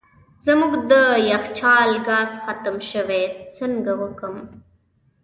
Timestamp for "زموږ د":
0.45-0.93